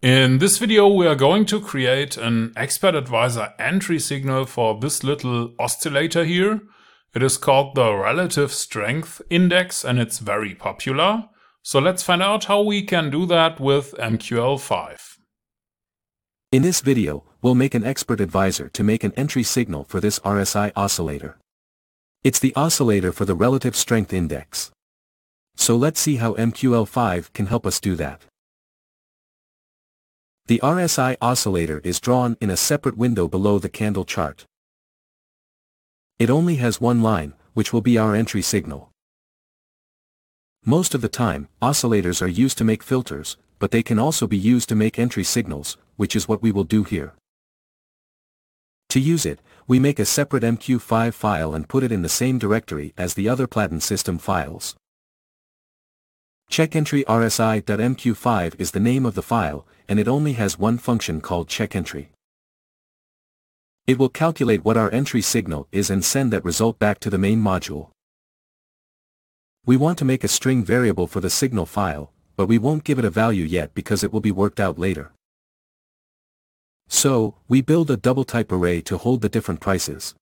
[0.00, 5.02] In this video we are going to create an Expert Advisor entry signal for this
[5.02, 6.60] little oscillator here.
[7.14, 11.24] It is called the Relative Strength Index and it's very popular.
[11.62, 15.16] So let's find out how we can do that with MQL5.
[16.52, 20.20] In this video, we'll make an Expert Advisor to make an entry signal for this
[20.20, 21.38] RSI oscillator.
[22.22, 24.70] It's the oscillator for the Relative Strength Index.
[25.56, 28.22] So let's see how MQL5 can help us do that.
[30.48, 34.46] The RSI oscillator is drawn in a separate window below the candle chart.
[36.18, 38.90] It only has one line, which will be our entry signal.
[40.64, 44.38] Most of the time, oscillators are used to make filters, but they can also be
[44.38, 47.12] used to make entry signals, which is what we will do here.
[48.88, 52.38] To use it, we make a separate MQ5 file and put it in the same
[52.38, 54.74] directory as the other Platin system files.
[56.50, 61.48] CheckEntry RSI.mq5 is the name of the file, and it only has one function called
[61.48, 62.08] checkEntry.
[63.86, 67.18] It will calculate what our entry signal is and send that result back to the
[67.18, 67.90] main module.
[69.66, 72.98] We want to make a string variable for the signal file, but we won't give
[72.98, 75.12] it a value yet because it will be worked out later.
[76.88, 80.14] So, we build a double type array to hold the different prices.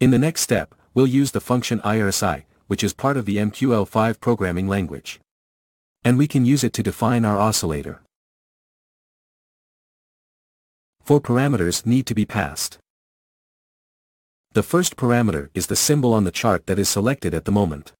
[0.00, 4.20] In the next step, we'll use the function IRSI, which is part of the MQL5
[4.20, 5.20] programming language.
[6.04, 8.00] And we can use it to define our oscillator.
[11.02, 12.78] Four parameters need to be passed.
[14.52, 17.92] The first parameter is the symbol on the chart that is selected at the moment.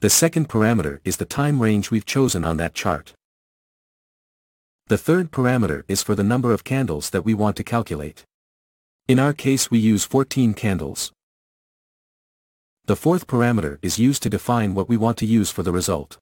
[0.00, 3.12] The second parameter is the time range we've chosen on that chart.
[4.88, 8.24] The third parameter is for the number of candles that we want to calculate.
[9.08, 11.12] In our case we use 14 candles.
[12.86, 16.18] The fourth parameter is used to define what we want to use for the result.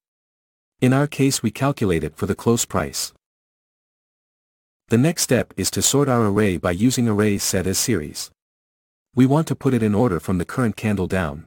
[0.80, 3.12] In our case we calculate it for the close price.
[4.88, 8.30] The next step is to sort our array by using array set as series.
[9.14, 11.46] We want to put it in order from the current candle down.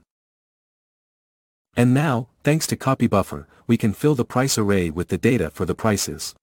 [1.75, 5.49] And now, thanks to copy buffer, we can fill the price array with the data
[5.49, 6.35] for the prices.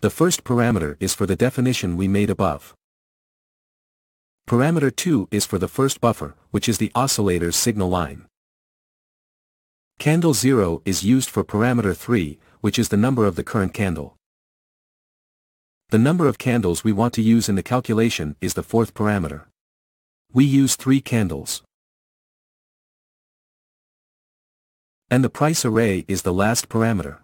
[0.00, 2.74] The first parameter is for the definition we made above.
[4.48, 8.26] Parameter 2 is for the first buffer, which is the oscillator's signal line.
[9.98, 14.16] Candle 0 is used for parameter 3, which is the number of the current candle.
[15.90, 19.44] The number of candles we want to use in the calculation is the fourth parameter.
[20.32, 21.62] We use 3 candles.
[25.10, 27.18] And the price array is the last parameter.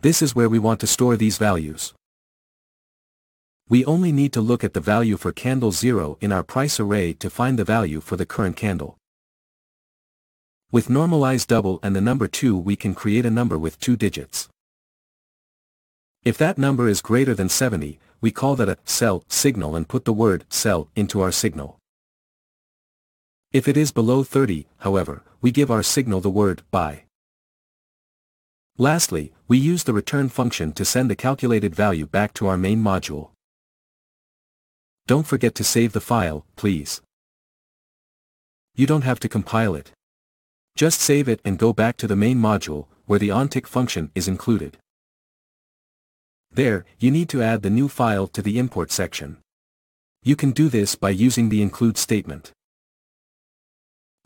[0.00, 1.94] This is where we want to store these values.
[3.66, 7.14] We only need to look at the value for candle 0 in our price array
[7.14, 8.98] to find the value for the current candle.
[10.70, 14.50] With normalized double and the number 2 we can create a number with two digits.
[16.24, 20.04] If that number is greater than 70, we call that a sell signal and put
[20.04, 21.78] the word sell into our signal.
[23.52, 27.04] If it is below 30, however, we give our signal the word buy.
[28.76, 32.82] Lastly, we use the return function to send the calculated value back to our main
[32.82, 33.33] module.
[35.06, 37.02] Don't forget to save the file, please.
[38.74, 39.92] You don't have to compile it.
[40.76, 44.28] Just save it and go back to the main module, where the onTick function is
[44.28, 44.78] included.
[46.50, 49.36] There, you need to add the new file to the import section.
[50.22, 52.52] You can do this by using the include statement.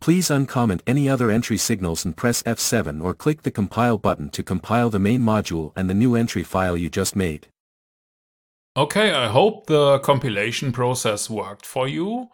[0.01, 4.45] Please uncomment any other entry signals and press F7 or click the compile button to
[4.45, 7.49] compile the main module and the new entry file you just made.
[8.79, 12.29] Okay, I hope the compilation process worked for you.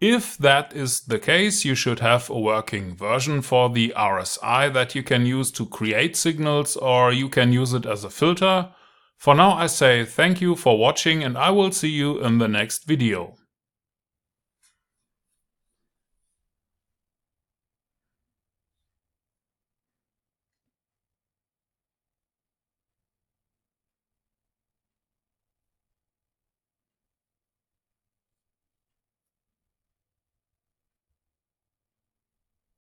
[0.00, 4.94] If that is the case, you should have a working version for the RSI that
[4.94, 8.70] you can use to create signals or you can use it as a filter.
[9.18, 12.48] For now I say thank you for watching and I will see you in the
[12.48, 13.34] next video.